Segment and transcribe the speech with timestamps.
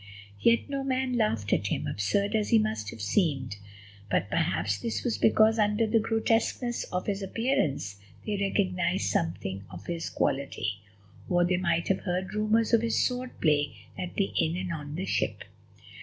[0.39, 3.57] Yet no man laughed at him, absurd as he must have seemed;
[4.09, 9.85] but perhaps this was because under the grotesqueness of his appearance they recognised something of
[9.85, 10.79] his quality.
[11.29, 14.95] Or they might have heard rumours of his sword play at the inn and on
[14.95, 15.43] the ship.